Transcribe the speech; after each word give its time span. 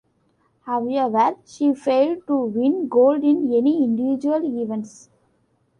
However, 0.65 1.35
she 1.45 1.75
failed 1.75 2.25
to 2.25 2.35
win 2.35 2.87
gold 2.87 3.23
in 3.23 3.53
any 3.53 3.83
individual 3.83 4.41
events. 4.59 5.11